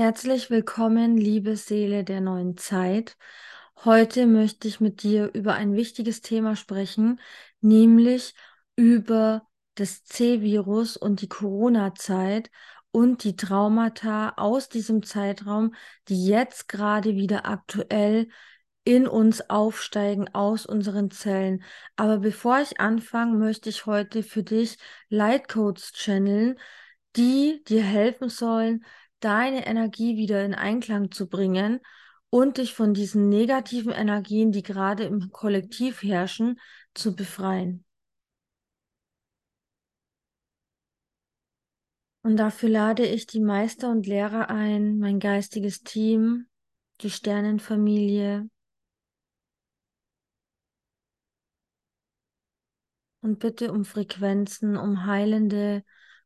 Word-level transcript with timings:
Herzlich 0.00 0.48
willkommen, 0.48 1.18
liebe 1.18 1.56
Seele 1.56 2.04
der 2.04 2.22
neuen 2.22 2.56
Zeit. 2.56 3.18
Heute 3.84 4.26
möchte 4.26 4.66
ich 4.66 4.80
mit 4.80 5.02
dir 5.02 5.30
über 5.34 5.52
ein 5.52 5.74
wichtiges 5.74 6.22
Thema 6.22 6.56
sprechen, 6.56 7.20
nämlich 7.60 8.34
über 8.76 9.46
das 9.74 10.04
C-Virus 10.04 10.96
und 10.96 11.20
die 11.20 11.28
Corona-Zeit 11.28 12.50
und 12.92 13.24
die 13.24 13.36
Traumata 13.36 14.30
aus 14.38 14.70
diesem 14.70 15.02
Zeitraum, 15.02 15.74
die 16.08 16.24
jetzt 16.24 16.66
gerade 16.68 17.14
wieder 17.14 17.44
aktuell 17.44 18.30
in 18.84 19.06
uns 19.06 19.50
aufsteigen 19.50 20.34
aus 20.34 20.64
unseren 20.64 21.10
Zellen. 21.10 21.62
Aber 21.96 22.20
bevor 22.20 22.58
ich 22.60 22.80
anfange, 22.80 23.36
möchte 23.36 23.68
ich 23.68 23.84
heute 23.84 24.22
für 24.22 24.44
dich 24.44 24.78
Lightcodes 25.10 25.92
channeln, 25.92 26.58
die 27.16 27.62
dir 27.64 27.82
helfen 27.82 28.30
sollen, 28.30 28.82
deine 29.20 29.66
Energie 29.66 30.16
wieder 30.16 30.44
in 30.44 30.54
Einklang 30.54 31.10
zu 31.10 31.28
bringen 31.28 31.80
und 32.30 32.58
dich 32.58 32.74
von 32.74 32.94
diesen 32.94 33.28
negativen 33.28 33.92
Energien, 33.92 34.52
die 34.52 34.62
gerade 34.62 35.04
im 35.04 35.30
Kollektiv 35.30 36.02
herrschen, 36.02 36.58
zu 36.94 37.14
befreien. 37.14 37.84
Und 42.22 42.36
dafür 42.36 42.68
lade 42.68 43.06
ich 43.06 43.26
die 43.26 43.40
Meister 43.40 43.90
und 43.90 44.06
Lehrer 44.06 44.50
ein, 44.50 44.98
mein 44.98 45.20
geistiges 45.20 45.82
Team, 45.82 46.48
die 47.00 47.10
Sternenfamilie. 47.10 48.48
Und 53.22 53.38
bitte 53.38 53.72
um 53.72 53.84
Frequenzen, 53.84 54.76
um 54.76 55.06
heilende 55.06 55.82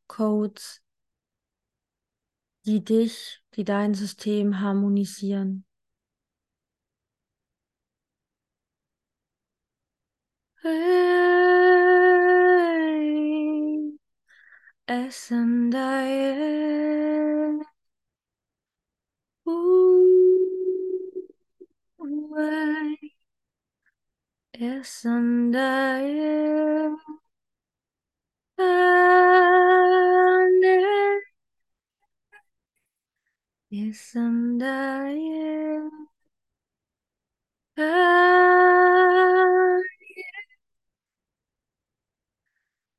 Codes, 0.07 0.84
die 2.65 2.83
dich, 2.83 3.41
die 3.55 3.63
dein 3.63 3.93
System 3.93 4.59
harmonisieren. 4.59 5.65
Hey, 33.75 33.89
es 33.89 34.11
sind 34.11 34.59
deine. 34.59 35.91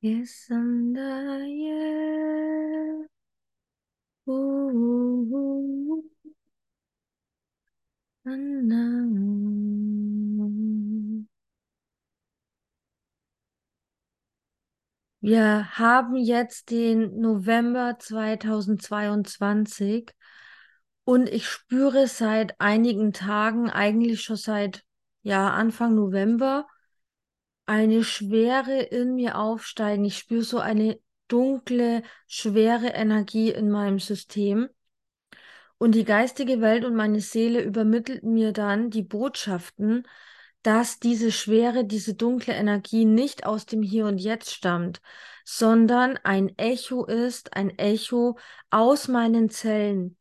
Es 0.02 0.44
sind 0.44 0.94
deine. 0.94 1.06
Yesandaye. 1.06 1.46
Yesandaye. 1.46 3.08
Ooh. 4.28 6.04
Wir 15.20 15.78
haben 15.78 16.16
jetzt 16.16 16.70
den 16.70 17.18
November 17.20 17.98
2022 17.98 20.12
und 21.06 21.28
ich 21.28 21.48
spüre 21.48 22.08
seit 22.08 22.60
einigen 22.60 23.12
Tagen, 23.12 23.70
eigentlich 23.70 24.22
schon 24.22 24.36
seit 24.36 24.84
ja, 25.22 25.50
Anfang 25.50 25.94
November, 25.94 26.66
eine 27.64 28.02
Schwere 28.02 28.80
in 28.80 29.14
mir 29.14 29.38
aufsteigen. 29.38 30.04
Ich 30.04 30.18
spüre 30.18 30.42
so 30.42 30.58
eine 30.58 30.98
dunkle, 31.28 32.02
schwere 32.26 32.88
Energie 32.88 33.50
in 33.52 33.70
meinem 33.70 34.00
System. 34.00 34.68
Und 35.78 35.94
die 35.94 36.04
geistige 36.04 36.60
Welt 36.60 36.84
und 36.84 36.96
meine 36.96 37.20
Seele 37.20 37.62
übermittelten 37.62 38.32
mir 38.32 38.52
dann 38.52 38.90
die 38.90 39.04
Botschaften, 39.04 40.08
dass 40.62 40.98
diese 40.98 41.30
schwere, 41.30 41.84
diese 41.84 42.14
dunkle 42.14 42.54
Energie 42.54 43.04
nicht 43.04 43.46
aus 43.46 43.64
dem 43.64 43.80
Hier 43.80 44.06
und 44.06 44.18
Jetzt 44.18 44.52
stammt, 44.52 45.00
sondern 45.44 46.16
ein 46.24 46.58
Echo 46.58 47.04
ist, 47.04 47.54
ein 47.54 47.70
Echo 47.78 48.36
aus 48.70 49.06
meinen 49.06 49.50
Zellen, 49.50 50.16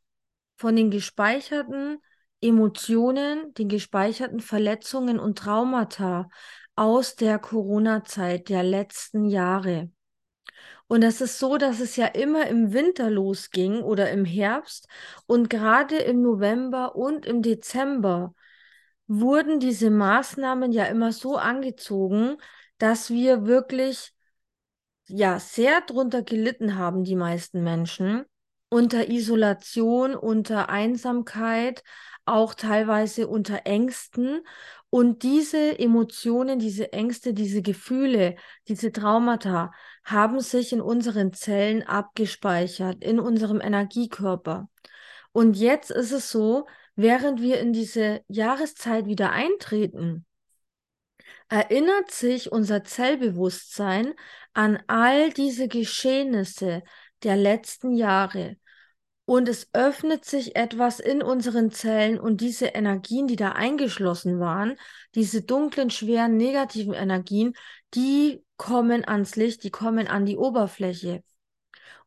von 0.56 0.76
den 0.76 0.92
gespeicherten 0.92 2.00
Emotionen, 2.42 3.54
den 3.54 3.70
gespeicherten 3.70 4.40
Verletzungen 4.40 5.20
und 5.20 5.38
Traumata 5.38 6.30
aus 6.76 7.16
der 7.16 7.40
Corona-Zeit 7.40 8.50
der 8.50 8.64
letzten 8.64 9.26
Jahre. 9.26 9.90
Und 10.88 11.02
es 11.02 11.22
ist 11.22 11.40
so, 11.40 11.58
dass 11.58 11.80
es 11.80 11.96
ja 11.96 12.06
immer 12.08 12.48
im 12.48 12.74
Winter 12.74 13.10
losging 13.10 13.82
oder 13.82 14.12
im 14.12 14.26
Herbst 14.26 14.88
und 15.26 15.50
gerade 15.50 15.98
im 15.98 16.22
November 16.22 16.96
und 16.96 17.26
im 17.26 17.42
Dezember 17.42 18.36
wurden 19.08 19.60
diese 19.60 19.90
Maßnahmen 19.90 20.72
ja 20.72 20.86
immer 20.86 21.12
so 21.12 21.38
angezogen, 21.38 22.38
dass 22.78 23.10
wir 23.10 23.46
wirklich 23.46 24.14
ja 25.08 25.40
sehr 25.40 25.82
drunter 25.82 26.22
gelitten 26.22 26.76
haben, 26.76 27.04
die 27.04 27.16
meisten 27.16 27.64
Menschen, 27.64 28.26
unter 28.76 29.10
Isolation, 29.10 30.16
unter 30.16 30.68
Einsamkeit, 30.68 31.82
auch 32.26 32.54
teilweise 32.56 33.30
unter 33.30 33.62
Ängsten. 33.66 34.42
Und 34.90 35.24
diese 35.24 35.80
Emotionen, 35.80 36.60
diese 36.60 36.92
Ängste, 36.92 37.34
diese 37.34 37.62
Gefühle, 37.62 38.36
diese 38.68 38.92
Traumata 38.92 39.72
haben 40.04 40.42
sich 40.42 40.74
in 40.74 40.82
unseren 40.82 41.32
Zellen 41.32 41.84
abgespeichert, 41.84 43.02
in 43.02 43.18
unserem 43.18 43.62
Energiekörper. 43.62 44.68
Und 45.32 45.56
jetzt 45.56 45.90
ist 45.90 46.12
es 46.12 46.30
so, 46.30 46.68
während 46.98 47.42
wir 47.42 47.62
in 47.62 47.72
diese 47.72 48.24
Jahreszeit 48.28 49.06
wieder 49.06 49.32
eintreten, 49.32 50.26
erinnert 51.48 52.12
sich 52.12 52.52
unser 52.52 52.84
Zellbewusstsein 52.84 54.14
an 54.54 54.84
all 54.88 55.30
diese 55.32 55.70
Geschehnisse 55.70 56.84
der 57.24 57.38
letzten 57.38 57.94
Jahre. 57.94 58.58
Und 59.26 59.50
es 59.50 59.70
öffnet 59.74 60.24
sich 60.24 60.56
etwas 60.56 61.00
in 61.00 61.24
unseren 61.24 61.72
Zellen 61.72 62.20
und 62.20 62.42
diese 62.42 62.68
Energien, 62.68 63.28
die 63.28 63.36
da 63.36 63.54
eingeschlossen 63.54 64.40
waren, 64.40 64.78
diese 65.16 65.42
dunklen, 65.42 65.90
schweren, 65.90 66.38
negativen 66.38 66.94
Energien, 66.94 67.56
die 67.96 68.44
kommen 68.58 69.08
ans 69.08 69.36
Licht, 69.36 69.64
die 69.64 69.72
kommen 69.72 70.08
an 70.08 70.26
die 70.28 70.38
Oberfläche. 70.38 71.24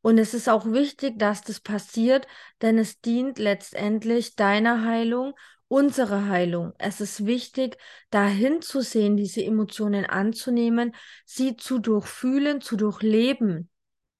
Und 0.00 0.18
es 0.18 0.32
ist 0.32 0.48
auch 0.48 0.66
wichtig, 0.66 1.18
dass 1.18 1.42
das 1.42 1.58
passiert, 1.58 2.28
denn 2.62 2.78
es 2.78 3.00
dient 3.00 3.38
letztendlich 3.40 4.36
deiner 4.36 4.84
Heilung, 4.84 5.34
unserer 5.66 6.28
Heilung. 6.28 6.72
Es 6.78 7.00
ist 7.00 7.26
wichtig, 7.26 7.76
dahin 8.10 8.62
zu 8.62 8.80
sehen, 8.80 9.16
diese 9.16 9.44
Emotionen 9.44 10.06
anzunehmen, 10.06 10.94
sie 11.26 11.56
zu 11.56 11.80
durchfühlen, 11.80 12.60
zu 12.60 12.76
durchleben 12.76 13.70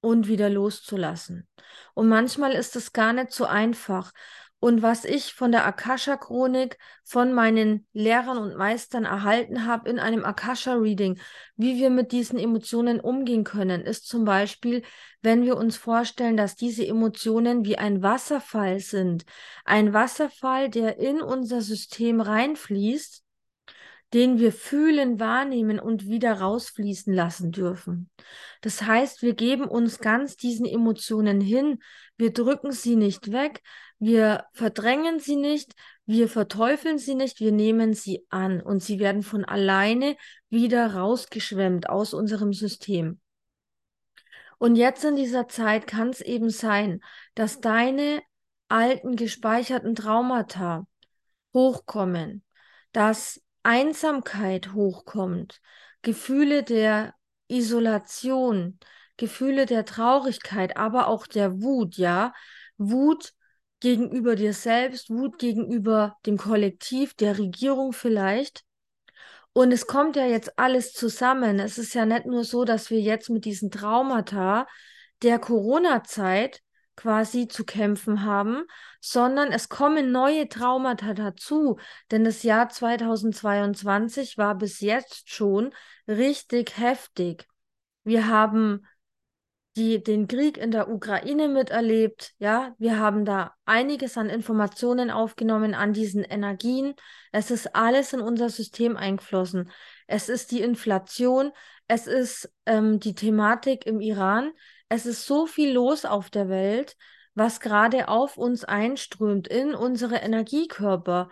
und 0.01 0.29
wieder 0.29 0.49
loszulassen. 0.51 1.49
Und 1.95 2.09
manchmal 2.09 2.53
ist 2.53 2.77
es 2.77 2.93
gar 2.93 3.13
nicht 3.13 3.33
so 3.33 3.45
einfach. 3.45 4.13
Und 4.61 4.83
was 4.83 5.05
ich 5.05 5.35
von 5.35 5.53
der 5.53 5.67
Akasha-Chronik 5.67 6.79
von 7.05 7.33
meinen 7.33 7.87
Lehrern 7.93 8.39
und 8.39 8.57
Meistern 8.57 9.05
erhalten 9.05 9.67
habe 9.67 9.89
in 9.89 10.01
einem 10.01 10.25
Akasha-Reading, 10.25 11.21
wie 11.57 11.77
wir 11.77 11.91
mit 11.91 12.11
diesen 12.11 12.41
Emotionen 12.41 12.99
umgehen 12.99 13.45
können, 13.45 13.83
ist 13.83 14.09
zum 14.09 14.25
Beispiel, 14.25 14.83
wenn 15.23 15.45
wir 15.45 15.57
uns 15.57 15.77
vorstellen, 15.77 16.37
dass 16.37 16.57
diese 16.57 16.85
Emotionen 16.85 17.65
wie 17.65 17.79
ein 17.79 18.03
Wasserfall 18.03 18.81
sind. 18.81 19.25
Ein 19.65 19.93
Wasserfall, 19.93 20.71
der 20.71 20.99
in 20.99 21.21
unser 21.21 21.61
System 21.61 22.21
reinfließt 22.21 23.23
den 24.15 24.39
wir 24.39 24.53
fühlen, 24.53 25.21
wahrnehmen 25.21 25.79
und 25.79 26.09
wieder 26.09 26.41
rausfließen 26.41 27.13
lassen 27.13 27.53
dürfen. 27.53 28.11
Das 28.63 28.83
heißt, 28.83 29.23
wir 29.23 29.35
geben 29.35 29.65
uns 29.65 29.99
ganz 29.99 30.37
diesen 30.37 30.65
Emotionen 30.65 31.41
hin, 31.41 31.79
wir 32.17 32.33
drücken 32.33 32.73
sie 32.73 32.97
nicht 32.97 33.33
weg, 33.33 33.63
wir 33.99 34.47
verdrängen 34.53 35.21
sie 35.21 35.37
nicht, 35.37 35.75
wir 36.07 36.29
verteufeln 36.29 36.99
sie 36.99 37.15
nicht, 37.15 37.41
wir 37.41 37.53
nehmen 37.53 37.93
sie 37.93 38.25
an 38.31 38.63
und 38.63 38.83
sie 38.83 38.99
werden 38.99 39.23
von 39.23 39.45
alleine 39.45 40.17
wieder 40.49 40.95
rausgeschwemmt 40.95 41.91
aus 41.91 42.15
unserem 42.15 42.53
System. 42.53 43.21
Und 44.57 44.77
jetzt 44.77 45.05
in 45.05 45.17
dieser 45.17 45.49
Zeit 45.49 45.87
kann 45.87 46.09
es 46.09 46.21
eben 46.21 46.51
sein, 46.51 47.01
dass 47.35 47.61
deine 47.61 48.23
alten 48.69 49.17
gespeicherten 49.17 49.95
Traumata 49.95 50.87
hochkommen, 51.55 52.43
dass 52.93 53.41
Einsamkeit 53.69 54.73
hochkommt, 54.73 55.61
Gefühle 56.01 56.63
der 56.63 57.15
Isolation, 57.49 58.79
Gefühle 59.19 59.67
der 59.67 59.85
Traurigkeit, 59.85 60.79
aber 60.79 61.07
auch 61.07 61.27
der 61.27 61.61
Wut, 61.61 61.99
ja. 61.99 62.33
Wut 62.79 63.35
gegenüber 63.81 64.37
dir 64.37 64.55
selbst, 64.55 65.11
Wut 65.11 65.39
gegenüber 65.39 66.17
dem 66.25 66.39
Kollektiv, 66.39 67.13
der 67.13 67.37
Regierung 67.37 67.93
vielleicht. 67.93 68.65
Und 69.53 69.71
es 69.71 69.87
kommt 69.87 70.17
ja 70.17 70.25
jetzt 70.25 70.59
alles 70.59 70.95
zusammen. 70.95 71.59
Es 71.59 71.77
ist 71.77 71.93
ja 71.93 72.07
nicht 72.07 72.25
nur 72.25 72.45
so, 72.45 72.65
dass 72.65 72.89
wir 72.89 73.01
jetzt 73.03 73.29
mit 73.29 73.45
diesen 73.45 73.71
Traumata 73.71 74.67
der 75.21 75.39
Corona-Zeit 75.39 76.63
quasi 76.99 77.47
zu 77.47 77.65
kämpfen 77.65 78.25
haben, 78.25 78.65
sondern 79.01 79.53
es 79.53 79.69
kommen 79.69 80.11
neue 80.11 80.49
Traumata 80.49 81.15
dazu. 81.15 81.79
Denn 82.11 82.25
das 82.25 82.43
Jahr 82.43 82.69
2022 82.69 84.37
war 84.37 84.57
bis 84.57 84.81
jetzt 84.81 85.31
schon 85.31 85.73
richtig 86.09 86.77
heftig. 86.77 87.47
Wir 88.03 88.27
haben 88.27 88.85
die, 89.77 90.03
den 90.03 90.27
Krieg 90.27 90.59
in 90.59 90.73
der 90.73 90.91
Ukraine 90.91 91.47
miterlebt. 91.47 92.35
Ja, 92.39 92.75
wir 92.79 92.99
haben 92.99 93.25
da 93.25 93.55
einiges 93.65 94.19
an 94.19 94.29
Informationen 94.29 95.13
aufgenommen 95.13 95.75
an 95.75 95.93
diesen 95.93 96.25
Energien. 96.25 96.95
Es 97.31 97.53
ist 97.53 97.77
alles 97.77 98.13
in 98.13 98.21
unser 98.21 98.51
System 98.51 98.97
eingeflossen. 98.97 99.71
Es 100.09 100.29
ist 100.29 100.51
die 100.51 100.63
Inflation, 100.63 101.53
es 101.87 102.09
ist 102.09 102.53
ähm, 102.67 102.99
die 102.99 103.15
Thematik 103.15 103.87
im 103.87 104.01
Iran. 104.01 104.51
Es 104.89 105.07
ist 105.07 105.27
so 105.27 105.47
viel 105.47 105.73
los 105.73 106.05
auf 106.05 106.31
der 106.31 106.49
Welt, 106.49 106.97
was 107.35 107.61
gerade 107.61 108.09
auf 108.09 108.37
uns 108.37 108.65
einströmt 108.65 109.49
in 109.49 109.75
unsere 109.75 110.17
Energiekörper 110.17 111.31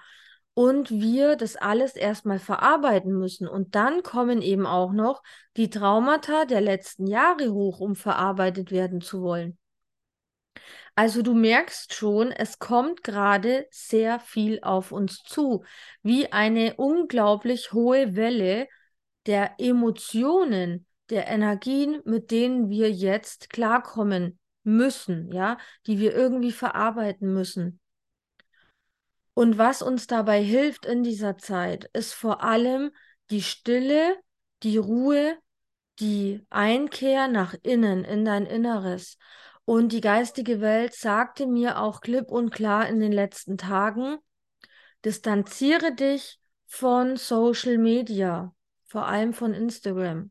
und 0.54 0.90
wir 0.90 1.36
das 1.36 1.56
alles 1.56 1.96
erstmal 1.96 2.38
verarbeiten 2.38 3.12
müssen. 3.12 3.48
Und 3.48 3.74
dann 3.74 4.02
kommen 4.02 4.40
eben 4.40 4.66
auch 4.66 4.92
noch 4.92 5.22
die 5.56 5.68
Traumata 5.68 6.44
der 6.44 6.60
letzten 6.60 7.06
Jahre 7.06 7.50
hoch, 7.52 7.80
um 7.80 7.94
verarbeitet 7.94 8.70
werden 8.70 9.00
zu 9.00 9.20
wollen. 9.22 9.58
Also 10.94 11.20
du 11.20 11.34
merkst 11.34 11.92
schon, 11.92 12.32
es 12.32 12.58
kommt 12.58 13.04
gerade 13.04 13.66
sehr 13.70 14.18
viel 14.18 14.60
auf 14.62 14.92
uns 14.92 15.22
zu, 15.22 15.62
wie 16.02 16.32
eine 16.32 16.74
unglaublich 16.76 17.72
hohe 17.72 18.16
Welle 18.16 18.66
der 19.26 19.56
Emotionen, 19.58 20.85
der 21.10 21.28
Energien, 21.28 22.00
mit 22.04 22.30
denen 22.30 22.68
wir 22.68 22.90
jetzt 22.90 23.50
klarkommen 23.50 24.38
müssen, 24.62 25.30
ja, 25.32 25.58
die 25.86 25.98
wir 25.98 26.14
irgendwie 26.14 26.52
verarbeiten 26.52 27.32
müssen. 27.32 27.80
Und 29.34 29.58
was 29.58 29.82
uns 29.82 30.06
dabei 30.06 30.42
hilft 30.42 30.86
in 30.86 31.02
dieser 31.02 31.36
Zeit, 31.36 31.90
ist 31.92 32.14
vor 32.14 32.42
allem 32.42 32.90
die 33.30 33.42
Stille, 33.42 34.16
die 34.62 34.78
Ruhe, 34.78 35.36
die 36.00 36.44
Einkehr 36.50 37.28
nach 37.28 37.54
innen, 37.62 38.04
in 38.04 38.24
dein 38.24 38.46
Inneres. 38.46 39.18
Und 39.64 39.92
die 39.92 40.00
geistige 40.00 40.60
Welt 40.60 40.94
sagte 40.94 41.46
mir 41.46 41.80
auch 41.80 42.00
klipp 42.00 42.30
und 42.30 42.50
klar 42.50 42.88
in 42.88 43.00
den 43.00 43.12
letzten 43.12 43.58
Tagen, 43.58 44.16
distanziere 45.04 45.94
dich 45.94 46.38
von 46.66 47.16
Social 47.16 47.78
Media, 47.78 48.54
vor 48.86 49.06
allem 49.06 49.32
von 49.32 49.54
Instagram. 49.54 50.30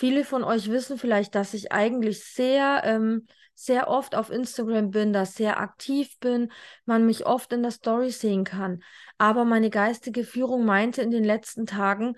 Viele 0.00 0.24
von 0.24 0.44
euch 0.44 0.70
wissen 0.70 0.96
vielleicht, 0.96 1.34
dass 1.34 1.52
ich 1.52 1.72
eigentlich 1.72 2.24
sehr 2.24 2.80
ähm, 2.86 3.26
sehr 3.54 3.88
oft 3.88 4.14
auf 4.14 4.30
Instagram 4.30 4.90
bin, 4.90 5.12
da 5.12 5.26
sehr 5.26 5.60
aktiv 5.60 6.18
bin, 6.20 6.50
man 6.86 7.04
mich 7.04 7.26
oft 7.26 7.52
in 7.52 7.60
der 7.60 7.70
Story 7.70 8.10
sehen 8.10 8.44
kann. 8.44 8.82
Aber 9.18 9.44
meine 9.44 9.68
geistige 9.68 10.24
Führung 10.24 10.64
meinte 10.64 11.02
in 11.02 11.10
den 11.10 11.22
letzten 11.22 11.66
Tagen, 11.66 12.16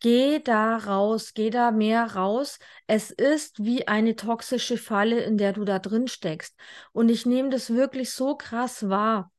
geh 0.00 0.40
da 0.40 0.76
raus, 0.76 1.32
geh 1.32 1.50
da 1.50 1.70
mehr 1.70 2.16
raus. 2.16 2.58
Es 2.88 3.12
ist 3.12 3.64
wie 3.64 3.86
eine 3.86 4.16
toxische 4.16 4.76
Falle, 4.76 5.20
in 5.20 5.38
der 5.38 5.52
du 5.52 5.64
da 5.64 5.78
drin 5.78 6.08
steckst. 6.08 6.58
Und 6.90 7.10
ich 7.10 7.26
nehme 7.26 7.50
das 7.50 7.72
wirklich 7.72 8.10
so 8.10 8.34
krass 8.34 8.88
wahr. 8.88 9.30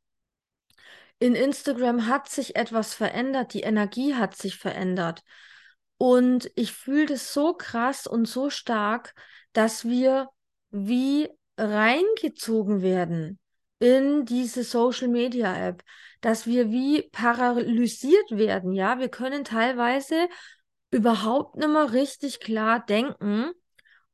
In 1.20 1.36
Instagram 1.36 2.08
hat 2.08 2.30
sich 2.30 2.56
etwas 2.56 2.94
verändert, 2.94 3.54
die 3.54 3.64
Energie 3.64 4.16
hat 4.16 4.38
sich 4.38 4.56
verändert. 4.56 5.24
Und 6.02 6.50
ich 6.56 6.72
fühle 6.72 7.06
das 7.06 7.32
so 7.32 7.54
krass 7.54 8.08
und 8.08 8.26
so 8.26 8.50
stark, 8.50 9.14
dass 9.54 9.86
wir 9.86 10.30
wie 10.72 11.30
reingezogen 11.60 12.82
werden 12.82 13.38
in 13.78 14.26
diese 14.26 14.64
Social 14.64 15.10
Media 15.10 15.56
App, 15.56 15.84
dass 16.20 16.48
wir 16.48 16.72
wie 16.72 17.04
paralysiert 17.12 18.32
werden, 18.32 18.72
ja, 18.72 18.98
wir 18.98 19.10
können 19.10 19.44
teilweise 19.44 20.28
überhaupt 20.90 21.58
nicht 21.58 21.70
mehr 21.70 21.94
richtig 21.94 22.40
klar 22.40 22.84
denken 22.84 23.52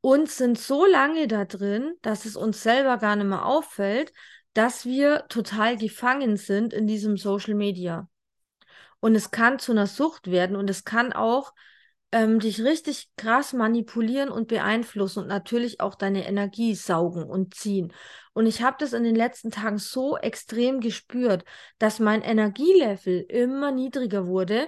und 0.01 0.29
sind 0.29 0.59
so 0.59 0.85
lange 0.85 1.29
da 1.29 1.45
drin, 1.45 1.93
dass 2.01 2.25
es 2.25 2.35
uns 2.35 2.61
selber 2.61 2.97
gar 2.97 3.15
nicht 3.15 3.27
mehr 3.27 3.45
auffällt, 3.45 4.11
dass 4.53 4.85
wir 4.85 5.25
total 5.29 5.77
gefangen 5.77 6.35
sind 6.35 6.73
in 6.73 6.85
diesem 6.85 7.15
Social 7.15 7.55
Media. 7.55 8.09
Und 8.99 9.15
es 9.15 9.31
kann 9.31 9.57
zu 9.57 9.71
einer 9.71 9.87
Sucht 9.87 10.29
werden 10.29 10.57
und 10.57 10.69
es 10.69 10.83
kann 10.83 11.13
auch 11.13 11.53
ähm, 12.11 12.39
dich 12.39 12.63
richtig 12.63 13.09
krass 13.17 13.53
manipulieren 13.53 14.29
und 14.29 14.47
beeinflussen 14.47 15.23
und 15.23 15.27
natürlich 15.27 15.81
auch 15.81 15.95
deine 15.95 16.25
Energie 16.27 16.73
saugen 16.75 17.23
und 17.23 17.53
ziehen. 17.53 17.93
Und 18.33 18.45
ich 18.45 18.61
habe 18.61 18.77
das 18.79 18.93
in 18.93 19.03
den 19.03 19.15
letzten 19.15 19.51
Tagen 19.51 19.77
so 19.77 20.17
extrem 20.17 20.79
gespürt, 20.79 21.43
dass 21.79 21.99
mein 21.99 22.21
Energielevel 22.21 23.25
immer 23.29 23.71
niedriger 23.71 24.27
wurde. 24.27 24.67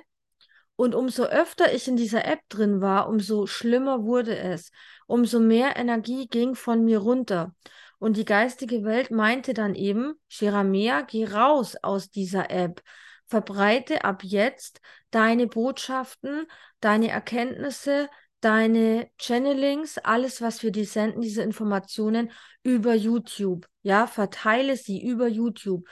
Und 0.75 0.95
umso 0.95 1.23
öfter 1.23 1.73
ich 1.73 1.87
in 1.87 1.97
dieser 1.97 2.25
App 2.25 2.39
drin 2.49 2.81
war, 2.81 3.09
umso 3.09 3.45
schlimmer 3.47 4.03
wurde 4.03 4.37
es. 4.37 4.71
Umso 5.07 5.39
mehr 5.39 5.75
Energie 5.75 6.27
ging 6.27 6.55
von 6.55 6.83
mir 6.83 6.99
runter. 6.99 7.53
Und 7.99 8.15
die 8.15 8.25
geistige 8.25 8.85
Welt 8.85 9.11
meinte 9.11 9.53
dann 9.53 9.75
eben, 9.75 10.13
Shiramea, 10.29 11.01
geh 11.01 11.25
raus 11.25 11.75
aus 11.81 12.09
dieser 12.09 12.49
App 12.49 12.81
verbreite 13.29 14.03
ab 14.03 14.23
jetzt 14.23 14.81
deine 15.11 15.47
Botschaften, 15.47 16.47
deine 16.81 17.09
Erkenntnisse, 17.09 18.09
deine 18.41 19.09
Channelings, 19.17 19.97
alles, 19.99 20.41
was 20.41 20.63
wir 20.63 20.71
dir 20.71 20.85
senden, 20.85 21.21
diese 21.21 21.43
Informationen 21.43 22.31
über 22.63 22.95
YouTube. 22.95 23.67
Ja, 23.81 24.07
verteile 24.07 24.75
sie 24.75 25.01
über 25.01 25.27
YouTube. 25.27 25.87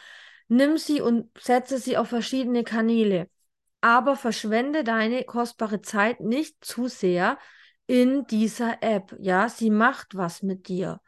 Nimm 0.48 0.78
sie 0.78 1.02
und 1.02 1.30
setze 1.40 1.78
sie 1.78 1.98
auf 1.98 2.10
verschiedene 2.10 2.64
Kanäle. 2.64 3.30
Aber 3.82 4.16
verschwende 4.16 4.84
deine 4.84 5.24
kostbare 5.24 5.82
Zeit 5.82 6.20
nicht 6.22 6.64
zu 6.66 6.88
sehr 6.88 7.38
in 7.86 8.26
dieser 8.26 8.82
App. 8.82 9.16
Ja, 9.20 9.50
sie 9.50 9.70
macht 9.70 10.16
was 10.16 10.42
mit 10.42 10.68
dir. 10.68 11.00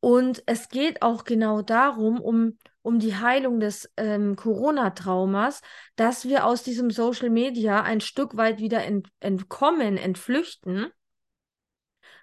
Und 0.00 0.42
es 0.46 0.68
geht 0.68 1.02
auch 1.02 1.24
genau 1.24 1.62
darum, 1.62 2.20
um 2.20 2.58
um 2.86 3.00
die 3.00 3.16
Heilung 3.16 3.58
des 3.58 3.90
ähm, 3.96 4.36
Corona-Traumas, 4.36 5.60
dass 5.96 6.24
wir 6.24 6.46
aus 6.46 6.62
diesem 6.62 6.90
Social 6.92 7.30
Media 7.30 7.82
ein 7.82 8.00
Stück 8.00 8.36
weit 8.36 8.60
wieder 8.60 8.84
ent 8.84 9.08
entkommen, 9.18 9.96
entflüchten, 9.96 10.86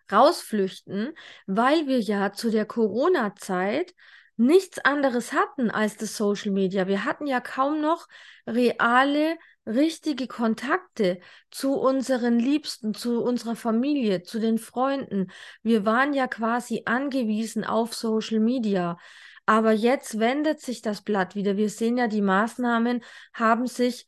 rausflüchten, 0.10 1.13
weil 1.48 1.88
wir 1.88 2.00
ja 2.00 2.32
zu 2.32 2.50
der 2.50 2.65
Corona-Zeit 2.65 3.93
nichts 4.38 4.79
anderes 4.79 5.34
hatten 5.34 5.70
als 5.70 5.98
das 5.98 6.15
Social 6.15 6.51
Media. 6.51 6.88
Wir 6.88 7.03
hatten 7.03 7.27
ja 7.27 7.41
kaum 7.41 7.82
noch 7.82 8.08
reale, 8.48 9.38
richtige 9.65 10.27
Kontakte 10.27 11.20
zu 11.51 11.74
unseren 11.74 12.39
Liebsten, 12.39 12.93
zu 12.93 13.22
unserer 13.22 13.58
Familie, 13.58 14.24
zu 14.24 14.39
den 14.39 14.60
Freunden. 14.60 15.29
Wir 15.62 15.86
waren 15.86 16.13
ja 16.13 16.27
quasi 16.27 16.84
angewiesen 16.86 17.65
auf 17.65 17.93
Social 17.93 18.39
Media. 18.39 18.98
Aber 19.46 19.72
jetzt 19.74 20.20
wendet 20.20 20.62
sich 20.62 20.82
das 20.82 21.02
Blatt 21.02 21.36
wieder. 21.36 21.58
Wir 21.58 21.70
sehen 21.70 21.98
ja, 21.98 22.08
die 22.08 22.22
Maßnahmen 22.22 23.04
haben 23.34 23.68
sich 23.68 24.06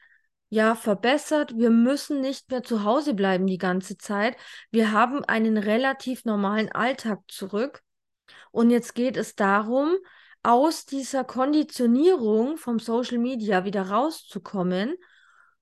ja 0.50 0.76
verbessert. 0.76 1.58
Wir 1.58 1.70
müssen 1.70 2.22
nicht 2.22 2.50
mehr 2.50 2.64
zu 2.64 2.84
Hause 2.84 3.14
bleiben 3.14 3.48
die 3.48 3.58
ganze 3.58 3.98
Zeit. 3.98 4.38
Wir 4.72 4.92
haben 4.92 5.24
einen 5.26 5.58
relativ 5.58 6.24
normalen 6.26 6.72
Alltag 6.72 7.20
zurück. 7.28 7.82
Und 8.52 8.70
jetzt 8.70 8.96
geht 8.96 9.18
es 9.18 9.36
darum, 9.36 9.96
aus 10.44 10.86
dieser 10.86 11.24
Konditionierung 11.24 12.58
vom 12.58 12.80
Social 12.80 13.18
Media 13.18 13.66
wieder 13.66 13.90
rauszukommen 13.90 14.96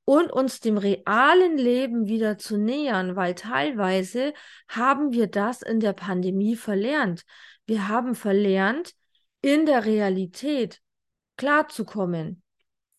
und 0.05 0.31
uns 0.31 0.59
dem 0.59 0.77
realen 0.77 1.57
Leben 1.57 2.07
wieder 2.07 2.37
zu 2.37 2.57
nähern, 2.57 3.15
weil 3.15 3.35
teilweise 3.35 4.33
haben 4.67 5.13
wir 5.13 5.27
das 5.27 5.61
in 5.61 5.79
der 5.79 5.93
Pandemie 5.93 6.55
verlernt. 6.55 7.23
Wir 7.65 7.87
haben 7.87 8.13
verlernt, 8.13 8.93
in 9.43 9.67
der 9.67 9.85
Realität 9.85 10.81
klarzukommen. 11.37 12.41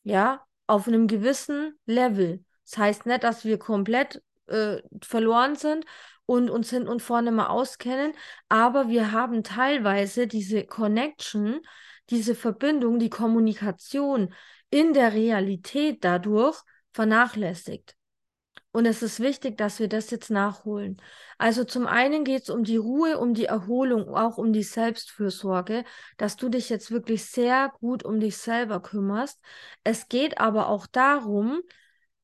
Ja, 0.05 0.47
auf 0.69 0.87
einem 0.87 1.09
gewissen 1.09 1.77
Level. 1.87 2.45
Das 2.65 2.79
heißt 2.79 3.07
nicht, 3.07 3.25
dass 3.25 3.45
wir 3.45 3.59
komplett 3.59 4.23
äh, 4.47 4.79
verloren 5.03 5.57
sind 5.57 5.85
und 6.27 6.51
uns 6.51 6.71
hinten 6.71 6.89
und 6.89 7.03
vorne 7.03 7.33
mal 7.33 7.49
auskennen, 7.49 8.13
aber 8.49 8.89
wir 8.89 9.13
haben 9.13 9.43
teilweise 9.43 10.27
diese 10.27 10.65
Connection, 10.65 11.61
diese 12.11 12.35
Verbindung, 12.35 12.99
die 12.99 13.11
Kommunikation 13.11 14.35
in 14.71 14.93
der 14.93 15.13
Realität 15.13 16.05
dadurch 16.05 16.61
vernachlässigt. 16.93 17.97
Und 18.75 18.87
es 18.87 19.05
ist 19.05 19.21
wichtig, 19.21 19.57
dass 19.57 19.79
wir 19.79 19.89
das 19.89 20.11
jetzt 20.11 20.31
nachholen. 20.31 21.01
Also 21.39 21.63
zum 21.63 21.87
einen 21.87 22.25
geht 22.25 22.43
es 22.43 22.51
um 22.51 22.65
die 22.65 22.77
Ruhe, 22.77 23.19
um 23.19 23.33
die 23.33 23.45
Erholung, 23.45 24.09
auch 24.09 24.37
um 24.37 24.53
die 24.53 24.65
Selbstfürsorge, 24.65 25.85
dass 26.17 26.35
du 26.35 26.49
dich 26.49 26.71
jetzt 26.71 26.91
wirklich 26.91 27.25
sehr 27.25 27.73
gut 27.79 28.05
um 28.05 28.19
dich 28.19 28.37
selber 28.37 28.83
kümmerst. 28.83 29.41
Es 29.85 30.09
geht 30.09 30.39
aber 30.39 30.69
auch 30.69 30.89
darum, 30.89 31.61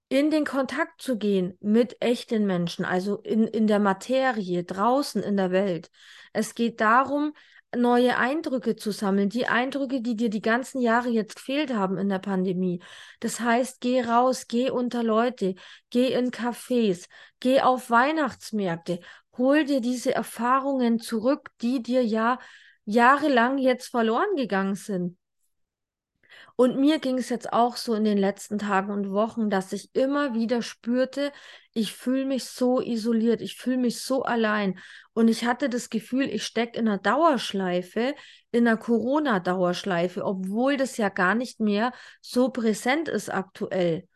in 0.09 0.33
den 0.33 0.45
Kontakt 0.45 1.01
zu 1.01 1.19
gehen 1.19 1.57
mit 1.61 1.97
echten 2.03 2.47
Menschen, 2.47 2.85
also 2.85 3.19
in, 3.19 3.47
in 3.47 3.69
der 3.69 3.79
Materie, 3.79 4.65
draußen 4.65 5.23
in 5.23 5.37
der 5.37 5.53
Welt. 5.53 5.89
Es 6.33 6.57
geht 6.57 6.81
darum, 6.81 7.33
neue 7.77 8.17
Eindrücke 8.17 8.77
zu 8.77 8.91
sammeln, 8.91 9.29
die 9.29 9.47
Eindrücke, 9.47 10.01
die 10.01 10.17
dir 10.17 10.31
die 10.31 10.41
ganzen 10.41 10.81
Jahre 10.81 11.09
jetzt 11.09 11.37
gefehlt 11.37 11.73
haben 11.75 11.99
in 11.99 12.09
der 12.09 12.19
Pandemie. 12.19 12.83
Das 13.21 13.41
heißt, 13.41 13.81
geh 13.81 14.03
raus, 14.03 14.47
geh 14.49 14.71
unter 14.71 15.03
Leute, 15.03 15.55
geh 15.91 16.13
in 16.13 16.31
Cafés, 16.31 17.09
geh 17.39 17.61
auf 17.61 17.91
Weihnachtsmärkte, 17.91 19.01
hol 19.37 19.65
dir 19.65 19.81
diese 19.81 20.15
Erfahrungen 20.15 20.99
zurück, 20.99 21.51
die 21.61 21.83
dir 21.83 22.05
ja 22.05 22.39
jahrelang 22.85 23.59
jetzt 23.59 23.89
verloren 23.89 24.35
gegangen 24.37 24.75
sind. 24.75 25.17
Und 26.57 26.79
mir 26.79 26.99
ging 26.99 27.19
es 27.19 27.29
jetzt 27.29 27.53
auch 27.53 27.77
so 27.77 27.95
in 27.95 28.05
den 28.05 28.19
letzten 28.19 28.59
Tagen 28.59 28.93
und 28.93 29.11
Wochen, 29.11 29.51
dass 29.51 29.73
ich 29.73 29.95
immer 29.95 30.35
wieder 30.35 30.63
spürte, 30.63 31.33
ich 31.73 31.95
fühle 31.95 32.25
mich 32.25 32.45
so 32.45 32.81
isoliert, 32.81 33.41
ich 33.41 33.57
fühle 33.57 33.79
mich 33.79 34.01
so 34.01 34.23
allein. 34.23 34.79
Und 35.13 35.29
ich 35.29 35.45
hatte 35.45 35.69
das 35.69 35.91
Gefühl, 35.91 36.29
ich 36.29 36.45
stecke 36.45 36.79
in 36.79 36.89
einer 36.89 36.99
Dauerschleife, 36.99 38.15
in 38.51 38.67
einer 38.67 38.77
Corona-Dauerschleife, 38.77 40.25
obwohl 40.25 40.77
das 40.77 40.97
ja 40.97 41.09
gar 41.09 41.35
nicht 41.35 41.61
mehr 41.61 41.93
so 42.21 42.51
präsent 42.51 43.09
ist 43.09 43.29
aktuell. 43.29 44.09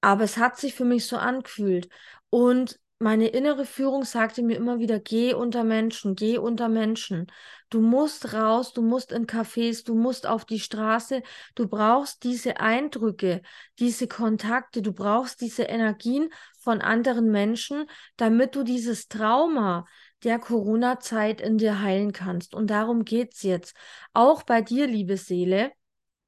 Aber 0.00 0.24
es 0.24 0.36
hat 0.36 0.58
sich 0.58 0.74
für 0.74 0.84
mich 0.84 1.06
so 1.06 1.16
angefühlt. 1.16 1.88
Und 2.30 2.78
meine 3.04 3.28
innere 3.28 3.66
Führung 3.66 4.04
sagte 4.04 4.42
mir 4.42 4.56
immer 4.56 4.78
wieder, 4.78 4.98
geh 4.98 5.34
unter 5.34 5.62
Menschen, 5.62 6.14
geh 6.14 6.38
unter 6.38 6.70
Menschen. 6.70 7.26
Du 7.68 7.82
musst 7.82 8.32
raus, 8.32 8.72
du 8.72 8.80
musst 8.80 9.12
in 9.12 9.26
Cafés, 9.26 9.84
du 9.84 9.94
musst 9.94 10.26
auf 10.26 10.46
die 10.46 10.58
Straße, 10.58 11.22
du 11.54 11.68
brauchst 11.68 12.24
diese 12.24 12.60
Eindrücke, 12.60 13.42
diese 13.78 14.08
Kontakte, 14.08 14.80
du 14.80 14.94
brauchst 14.94 15.42
diese 15.42 15.64
Energien 15.64 16.30
von 16.58 16.80
anderen 16.80 17.30
Menschen, 17.30 17.84
damit 18.16 18.56
du 18.56 18.62
dieses 18.62 19.08
Trauma 19.08 19.84
der 20.22 20.38
Corona-Zeit 20.38 21.42
in 21.42 21.58
dir 21.58 21.82
heilen 21.82 22.12
kannst. 22.12 22.54
Und 22.54 22.70
darum 22.70 23.04
geht's 23.04 23.42
jetzt. 23.42 23.76
Auch 24.14 24.44
bei 24.44 24.62
dir, 24.62 24.86
liebe 24.86 25.18
Seele. 25.18 25.72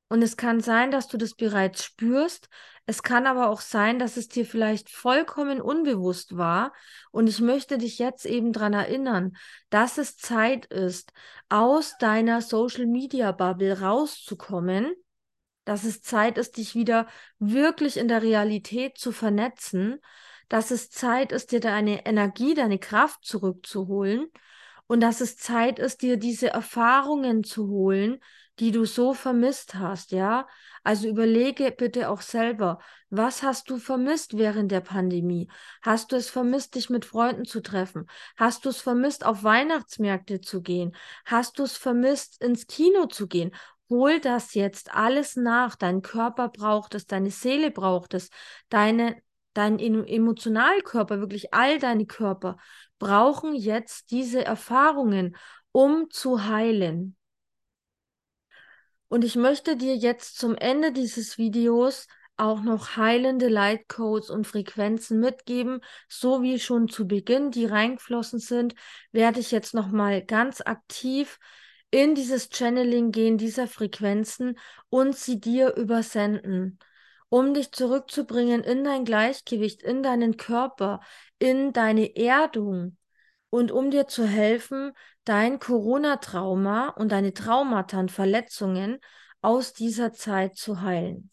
Und 0.08 0.20
es 0.20 0.36
kann 0.36 0.60
sein, 0.60 0.90
dass 0.90 1.08
du 1.08 1.16
das 1.16 1.32
bereits 1.32 1.82
spürst. 1.84 2.50
Es 2.88 3.02
kann 3.02 3.26
aber 3.26 3.50
auch 3.50 3.60
sein, 3.60 3.98
dass 3.98 4.16
es 4.16 4.28
dir 4.28 4.46
vielleicht 4.46 4.90
vollkommen 4.90 5.60
unbewusst 5.60 6.36
war. 6.36 6.72
Und 7.10 7.26
ich 7.26 7.40
möchte 7.40 7.78
dich 7.78 7.98
jetzt 7.98 8.24
eben 8.24 8.52
daran 8.52 8.74
erinnern, 8.74 9.36
dass 9.70 9.98
es 9.98 10.16
Zeit 10.16 10.66
ist, 10.66 11.12
aus 11.48 11.98
deiner 11.98 12.40
Social-Media-Bubble 12.40 13.80
rauszukommen. 13.80 14.94
Dass 15.64 15.82
es 15.82 16.00
Zeit 16.00 16.38
ist, 16.38 16.58
dich 16.58 16.76
wieder 16.76 17.08
wirklich 17.40 17.96
in 17.96 18.06
der 18.06 18.22
Realität 18.22 18.98
zu 18.98 19.10
vernetzen. 19.10 19.98
Dass 20.48 20.70
es 20.70 20.88
Zeit 20.88 21.32
ist, 21.32 21.50
dir 21.50 21.58
deine 21.58 22.06
Energie, 22.06 22.54
deine 22.54 22.78
Kraft 22.78 23.24
zurückzuholen. 23.24 24.28
Und 24.86 25.00
dass 25.00 25.20
es 25.20 25.36
Zeit 25.36 25.80
ist, 25.80 26.02
dir 26.02 26.18
diese 26.18 26.50
Erfahrungen 26.50 27.42
zu 27.42 27.66
holen, 27.66 28.20
die 28.58 28.70
du 28.70 28.84
so 28.84 29.14
vermisst 29.14 29.74
hast, 29.74 30.12
ja? 30.12 30.46
Also 30.82 31.08
überlege 31.08 31.72
bitte 31.72 32.08
auch 32.08 32.20
selber, 32.20 32.78
was 33.10 33.42
hast 33.42 33.70
du 33.70 33.78
vermisst 33.78 34.38
während 34.38 34.70
der 34.70 34.80
Pandemie? 34.80 35.48
Hast 35.82 36.12
du 36.12 36.16
es 36.16 36.30
vermisst, 36.30 36.74
dich 36.74 36.88
mit 36.88 37.04
Freunden 37.04 37.44
zu 37.44 37.60
treffen? 37.60 38.06
Hast 38.36 38.64
du 38.64 38.68
es 38.68 38.80
vermisst, 38.80 39.26
auf 39.26 39.42
Weihnachtsmärkte 39.42 40.40
zu 40.40 40.62
gehen? 40.62 40.94
Hast 41.24 41.58
du 41.58 41.64
es 41.64 41.76
vermisst, 41.76 42.40
ins 42.42 42.66
Kino 42.66 43.06
zu 43.06 43.26
gehen? 43.26 43.52
Hol 43.88 44.20
das 44.20 44.54
jetzt 44.54 44.94
alles 44.94 45.36
nach. 45.36 45.76
Dein 45.76 46.02
Körper 46.02 46.48
braucht 46.48 46.94
es, 46.94 47.06
deine 47.06 47.30
Seele 47.30 47.70
braucht 47.70 48.14
es, 48.14 48.30
deine, 48.68 49.16
dein 49.54 49.78
Emotionalkörper, 49.78 51.20
wirklich 51.20 51.52
all 51.52 51.78
deine 51.78 52.06
Körper 52.06 52.58
brauchen 52.98 53.54
jetzt 53.54 54.10
diese 54.10 54.44
Erfahrungen, 54.44 55.36
um 55.72 56.10
zu 56.10 56.46
heilen. 56.46 57.15
Und 59.08 59.24
ich 59.24 59.36
möchte 59.36 59.76
dir 59.76 59.96
jetzt 59.96 60.38
zum 60.38 60.56
Ende 60.56 60.92
dieses 60.92 61.38
Videos 61.38 62.06
auch 62.36 62.60
noch 62.62 62.96
heilende 62.96 63.48
Lightcodes 63.48 64.30
und 64.30 64.46
Frequenzen 64.46 65.20
mitgeben, 65.20 65.80
so 66.08 66.42
wie 66.42 66.58
schon 66.58 66.88
zu 66.88 67.06
Beginn 67.06 67.50
die 67.50 67.64
reingeflossen 67.64 68.40
sind, 68.40 68.74
werde 69.12 69.40
ich 69.40 69.50
jetzt 69.50 69.74
noch 69.74 69.88
mal 69.88 70.22
ganz 70.22 70.60
aktiv 70.60 71.38
in 71.90 72.14
dieses 72.14 72.50
Channeling 72.52 73.12
gehen 73.12 73.38
dieser 73.38 73.68
Frequenzen 73.68 74.58
und 74.90 75.16
sie 75.16 75.40
dir 75.40 75.76
übersenden, 75.76 76.78
um 77.28 77.54
dich 77.54 77.72
zurückzubringen 77.72 78.62
in 78.62 78.84
dein 78.84 79.04
Gleichgewicht, 79.04 79.82
in 79.82 80.02
deinen 80.02 80.36
Körper, 80.36 81.00
in 81.38 81.72
deine 81.72 82.16
Erdung 82.16 82.96
und 83.50 83.72
um 83.72 83.90
dir 83.90 84.06
zu 84.08 84.26
helfen, 84.26 84.92
dein 85.24 85.58
Corona-Trauma 85.58 86.88
und 86.90 87.10
deine 87.12 87.32
Traumata 87.34 87.98
und 88.00 88.10
Verletzungen 88.12 88.98
aus 89.42 89.72
dieser 89.72 90.12
Zeit 90.12 90.56
zu 90.56 90.82
heilen. 90.82 91.30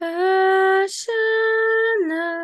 Una. 0.00 2.40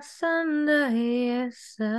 sandayesa 0.00 1.92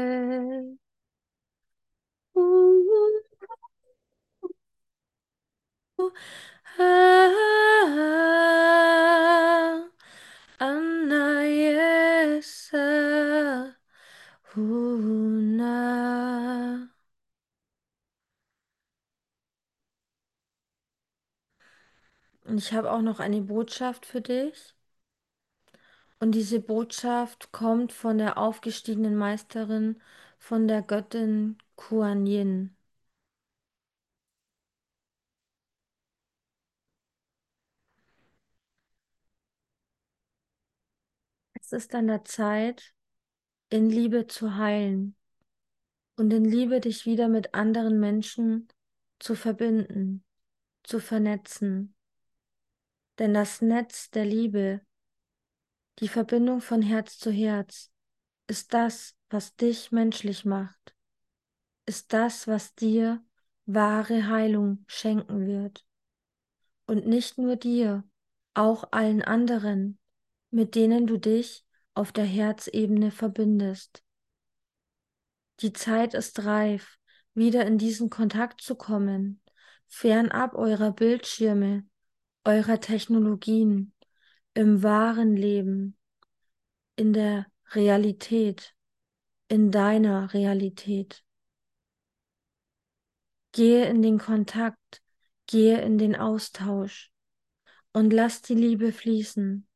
Ooh. 5.99 6.11
Ich 22.59 22.73
habe 22.73 22.91
auch 22.91 23.01
noch 23.01 23.19
eine 23.19 23.41
Botschaft 23.41 24.05
für 24.05 24.21
dich. 24.21 24.75
Und 26.21 26.31
diese 26.33 26.61
Botschaft 26.61 27.51
kommt 27.51 27.91
von 27.91 28.17
der 28.19 28.37
aufgestiegenen 28.37 29.17
Meisterin, 29.17 30.01
von 30.37 30.65
der 30.67 30.81
Göttin 30.81 31.57
Kuan 31.75 32.25
Yin. 32.25 32.73
Es 41.53 41.71
ist 41.73 41.93
an 41.95 42.07
der 42.07 42.25
Zeit, 42.25 42.93
in 43.69 43.89
Liebe 43.89 44.27
zu 44.27 44.55
heilen 44.57 45.15
und 46.17 46.31
in 46.33 46.45
Liebe 46.45 46.79
dich 46.81 47.05
wieder 47.07 47.27
mit 47.27 47.53
anderen 47.55 47.99
Menschen 47.99 48.67
zu 49.19 49.35
verbinden, 49.35 50.23
zu 50.83 50.99
vernetzen. 50.99 51.95
Denn 53.19 53.33
das 53.33 53.61
Netz 53.61 54.09
der 54.11 54.25
Liebe, 54.25 54.81
die 55.99 56.07
Verbindung 56.07 56.61
von 56.61 56.81
Herz 56.81 57.19
zu 57.19 57.31
Herz, 57.31 57.91
ist 58.47 58.73
das, 58.73 59.15
was 59.29 59.57
dich 59.57 59.91
menschlich 59.91 60.45
macht, 60.45 60.95
ist 61.85 62.13
das, 62.13 62.47
was 62.47 62.75
dir 62.75 63.21
wahre 63.65 64.27
Heilung 64.27 64.85
schenken 64.87 65.45
wird. 65.45 65.85
Und 66.85 67.05
nicht 67.05 67.37
nur 67.37 67.57
dir, 67.57 68.03
auch 68.53 68.91
allen 68.91 69.21
anderen, 69.21 69.99
mit 70.49 70.75
denen 70.75 71.05
du 71.05 71.17
dich 71.17 71.65
auf 71.93 72.11
der 72.13 72.25
Herzebene 72.25 73.11
verbindest. 73.11 74.03
Die 75.59 75.73
Zeit 75.73 76.13
ist 76.13 76.45
reif, 76.45 76.97
wieder 77.33 77.65
in 77.65 77.77
diesen 77.77 78.09
Kontakt 78.09 78.61
zu 78.61 78.75
kommen, 78.75 79.41
fernab 79.87 80.55
eurer 80.55 80.91
Bildschirme, 80.91 81.88
eurer 82.49 82.79
Technologien, 82.79 83.93
im 84.55 84.81
wahren 84.81 85.35
Leben, 85.35 85.95
in 86.95 87.13
der 87.13 87.45
Realität, 87.73 88.73
in 89.49 89.69
deiner 89.69 90.33
Realität. 90.33 91.23
Gehe 93.51 93.87
in 93.87 94.01
den 94.01 94.17
Kontakt, 94.17 95.03
gehe 95.45 95.79
in 95.81 95.99
den 95.99 96.15
Austausch 96.15 97.11
und 97.93 98.11
lass 98.11 98.41
die 98.41 98.55
Liebe 98.55 98.91
fließen 98.93 99.67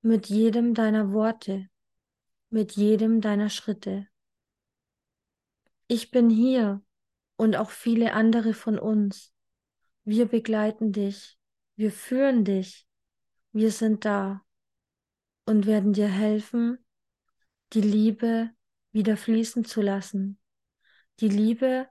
mit 0.00 0.26
jedem 0.30 0.72
deiner 0.72 1.12
Worte, 1.12 1.68
mit 2.48 2.72
jedem 2.72 3.20
deiner 3.20 3.50
Schritte. 3.50 4.08
Ich 5.86 6.10
bin 6.10 6.30
hier 6.30 6.82
und 7.36 7.56
auch 7.56 7.70
viele 7.70 8.14
andere 8.14 8.54
von 8.54 8.78
uns. 8.78 9.34
Wir 10.04 10.26
begleiten 10.26 10.92
dich, 10.92 11.36
wir 11.76 11.92
führen 11.92 12.44
dich, 12.44 12.86
wir 13.52 13.70
sind 13.70 14.04
da 14.04 14.42
und 15.46 15.66
werden 15.66 15.92
dir 15.92 16.08
helfen, 16.08 16.84
die 17.72 17.80
Liebe 17.80 18.50
wieder 18.92 19.16
fließen 19.16 19.64
zu 19.64 19.82
lassen. 19.82 20.38
Die 21.20 21.28
Liebe, 21.28 21.88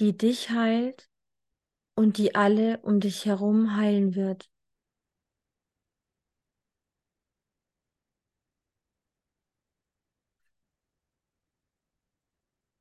die 0.00 0.16
dich 0.16 0.50
heilt 0.50 1.08
und 1.94 2.18
die 2.18 2.34
alle 2.34 2.78
um 2.82 3.00
dich 3.00 3.24
herum 3.26 3.76
heilen 3.76 4.14
wird. 4.14 4.50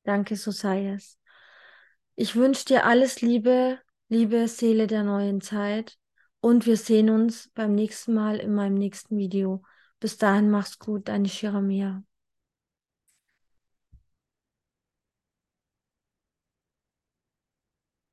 Danke, 0.03 0.38
es. 0.95 1.19
Ich 2.15 2.36
wünsche 2.36 2.65
dir 2.65 2.86
alles 2.86 3.21
Liebe, 3.21 3.79
liebe 4.09 4.47
Seele 4.47 4.88
der 4.88 5.03
neuen 5.03 5.41
Zeit. 5.41 5.97
Und 6.47 6.65
wir 6.65 6.77
sehen 6.77 7.09
uns 7.09 7.49
beim 7.55 7.75
nächsten 7.75 8.13
Mal 8.13 8.37
in 8.37 8.55
meinem 8.55 8.75
nächsten 8.75 9.17
Video. 9.17 9.63
Bis 9.99 10.17
dahin 10.17 10.49
mach's 10.49 10.79
gut, 10.79 11.09
deine 11.09 11.27
Shiramia. 11.27 12.03